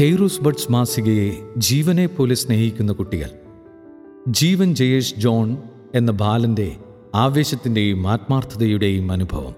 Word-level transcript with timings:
കെയ്റൂസ് 0.00 0.40
buds 0.40 0.72
മാസികയെ 0.72 1.32
ജീവനെ 1.56 2.06
പോലെ 2.06 2.34
സ്നേഹിക്കുന്ന 2.34 2.92
കുട്ടികൾ. 2.92 3.30
ജീവൻ 4.28 4.74
ജയേഷ് 4.74 5.14
ജോൺ 5.14 5.56
എന്ന 5.94 6.12
ബാലന്റെ 6.12 6.76
ആവേശത്തിന്റെയും 7.14 8.08
ആത്മാർത്ഥതയുടെയും 8.08 9.12
അനുഭവം. 9.12 9.54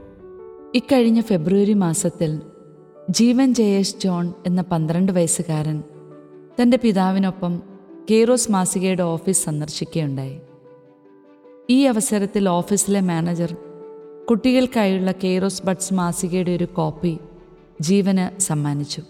ഇക്കഴിഞ്ഞ 0.75 1.21
ഫെബ്രുവരി 1.21 1.73
മാസത്തിൽ 1.73 2.41
ജീവൻ 3.11 3.55
ജയേഷ് 3.55 3.97
ജോൺ 4.05 4.33
എന്ന 4.47 4.63
പന്ത്രണ്ട് 4.63 5.13
വയസ്സുകാരൻ 5.13 5.83
തന്റെ 6.63 6.77
പിതാവിനൊപ്പം 6.77 7.63
കെയ്റോസ് 8.11 8.53
മാസികയുടെ 8.53 9.03
ഓഫീസ് 9.03 9.45
സന്ദർശിക്കുകയുണ്ടായി. 9.45 10.39
ഈ 11.71 11.85
അവസരത്തിൽ 11.85 12.49
ഓഫീസിലെ 12.49 13.01
മാനേജർ 13.01 13.57
കുട്ടികൾക്കായുള്ള 14.31 15.13
കെയ്റോസ് 15.13 15.63
ബഡ്സ് 15.67 15.95
മാസികയുടെ 15.95 16.51
ഒരു 16.51 16.65
കോപ്പി 16.65 17.19
ജീവന് 17.81 18.41
സമ്മാനിച്ചു. 18.41 19.03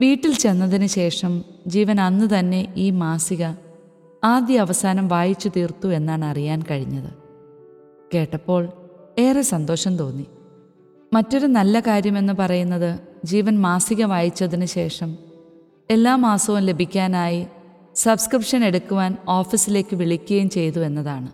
വീട്ടിൽ 0.00 0.34
ചെന്നതിന് 0.34 0.86
ശേഷം 0.86 1.44
ജീവൻ 1.66 2.00
അന്ന് 2.00 2.38
തന്നെ 2.38 2.74
ഈ 2.76 2.90
മാസിക 2.90 3.44
ആദ്യ 4.24 4.60
അവസാനം 4.60 5.08
വായിച്ചു 5.08 5.50
തീർത്തു 5.56 5.88
എന്നാണ് 5.88 6.24
അറിയാൻ 6.24 6.62
കഴിഞ്ഞത്. 6.70 7.12
കേട്ടപ്പോൾ 8.14 8.68
ഏറെ 9.18 9.42
സന്തോഷം 9.42 9.96
തോന്നി. 9.96 10.26
മറ്റൊരു 11.14 11.46
നല്ല 11.46 11.80
കാര്യമെന്ന് 11.80 12.32
പറയുന്നത് 12.32 12.98
ജീവൻ 13.24 13.60
മാസിക 13.60 14.04
വായിച്ചതിന് 14.04 14.64
ശേഷം 14.64 15.18
എല്ലാ 15.90 16.16
മാസവും 16.16 16.60
ലഭിക്കാനായി 16.60 17.46
സബ്സ്ക്രിപ്ഷൻ 17.94 18.64
എടുക്കുവാൻ 18.64 19.16
ഓഫീസിലേക്ക് 19.28 19.96
വിളിക്കുകയും 19.96 20.50
ചെയ്തു 20.50 20.80
എന്നതാണ്. 20.80 21.28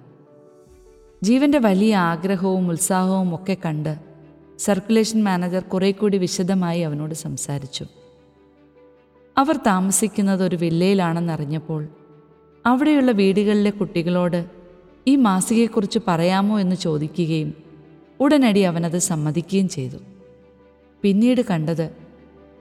ജീവന്റെ 1.23 1.59
വലിയ 1.59 1.97
ആഗ്രഹവും 1.97 2.71
ഉത്സാഹവും 2.71 3.35
ഒക്കെ 3.35 3.57
കണ്ട് 3.65 3.97
സർക്കുലേഷൻ 4.59 5.25
മാനേജർ 5.25 5.63
കുറെ 5.63 5.91
കൂടി 5.91 6.19
വിശദമായി 6.19 6.81
അവനോട് 6.81 7.15
സംസാരിച്ചു. 7.15 7.87
അവർ 9.39 9.57
താമസിക്കുന്നത് 9.57 10.45
ഒരു 10.45 10.57
വില്ലയിലാണെന്നറിഞ്ഞപ്പോൾ 10.57 11.89
അവിടെയുള്ള 12.67 13.11
വീടുകളിലെ 13.11 13.71
കുട്ടികളോട് 13.71 14.47
ഈ 15.07 15.17
മാസികയെക്കുറിച്ച് 15.17 15.99
പറയാമോ 16.09 16.61
എന്ന് 16.61 16.77
ചോദിക്കുകയും 16.77 17.55
ഉടനടി 18.21 18.61
അവനത് 18.61 18.99
സമ്മതിക്കുകയും 18.99 19.69
ചെയ്തു. 19.69 19.97
പിന്നീട് 21.03 21.43
കണ്ടത് 21.51 21.91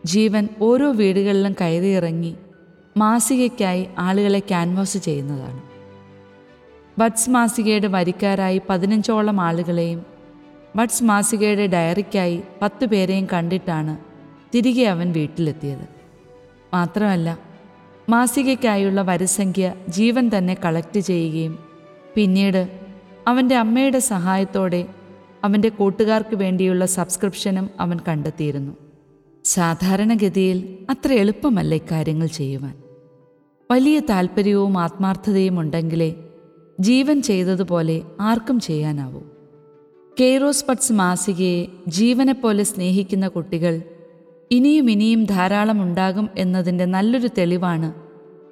ജീവൻ 0.06 0.50
ഓരോ 0.62 0.92
വീടുകളിലും 0.92 1.56
കയറിയിറങ്ങി 1.62 2.36
മാസികയ്ക്കായി 2.98 3.88
ആളുകളെ 3.98 4.40
ക്യാൻവാസ് 4.40 4.98
ചെയ്യുന്നതാണ്. 4.98 5.62
ബഡ്സ് 7.00 7.30
മാസികയുടെ 7.30 7.88
വരിക്കാരായി 7.88 8.62
പതിനഞ്ചോളം 8.70 9.42
ആളുകളെയും 9.42 10.06
ബഡ്സ് 10.76 11.04
മാസികയുടെ 11.04 11.68
ഡയറിക്കായി 11.68 12.42
പത്ത് 12.62 12.86
പേരെയും 12.86 13.28
കണ്ടിട്ടാണ് 13.34 13.98
തിരികെ 14.54 14.84
അവൻ 14.84 15.12
വീട്ടിലെത്തിയത്. 15.12 15.95
മാത്രമല്ല 16.76 17.30
മാസികയ്ക്കായുള്ള 18.10 19.02
വരിസംഖ്യ 19.02 19.74
ജീവൻ 19.90 20.32
തന്നെ 20.38 20.54
കളക്ട് 20.66 21.00
ചെയ്യുകയും 21.00 21.54
പിന്നീട് 22.16 22.62
അവന്റെ 23.28 23.56
അമ്മയുടെ 23.56 24.00
സഹായത്തോടെ 24.00 24.82
അവന്റെ 25.44 25.70
കൂട്ടുകാർക്ക് 25.70 26.36
വേണ്ടിയുള്ള 26.36 26.86
സബ്സ്ക്രിപ്ഷനും 26.86 27.70
അവൻ 27.80 27.98
കണ്ടെത്തിയിരുന്നു. 28.08 28.74
സാധാരണഗതിയിൽ 29.46 30.60
അത്ര 30.90 31.14
എളുപ്പമല്ല 31.14 31.76
ഇക്കാര്യങ്ങൾ 31.76 32.28
ചെയ്യുവാൻ. 32.28 32.76
വലിയ 33.72 34.00
താല്പര്യവും 34.00 34.78
ആത്മാർത്ഥതയും 34.78 35.60
ഉണ്ടെങ്കിലേ 35.60 36.10
ജീവൻ 36.80 37.22
ചെയ്തതുപോലെ 37.22 37.96
ആർക്കും 38.22 38.60
ചെയ്യാനാവൂ. 38.60 39.22
കെയ്റോസ് 40.20 40.66
പട്സ് 40.66 40.94
മാസികയെ 40.94 41.66
ജീവനെപ്പോലെ 41.88 42.64
സ്നേഹിക്കുന്ന 42.64 43.28
കുട്ടികൾ 43.28 43.74
ഇനിയും 44.52 44.90
ഇനിയും 44.90 45.26
ധാരാളം 45.26 45.84
ഉണ്ടാകും 45.84 46.30
എന്നതിന്റെ 46.38 46.86
നല്ലൊരു 46.86 47.30
തെളിവാണ് 47.38 47.94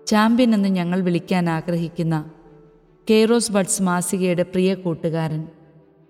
ചാമ്പ്യൻ 0.08 0.55
എന്ന് 0.55 0.69
ഞങ്ങൾ 0.69 1.02
വിളിക്കാൻ 1.02 1.49
ആഗ്രഹിക്കുന്ന 1.49 2.16
കെയ്റോസ് 3.09 3.52
ബഡ്സ് 3.52 3.81
മാസികയുടെ 3.81 4.43
പ്രിയ 4.43 4.73
കൂട്ടുകാരൻ 4.73 5.48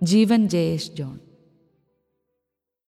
ജീവൻ 0.04 0.48
ജയേഷ് 0.48 0.92
ജോൺ. 0.92 1.16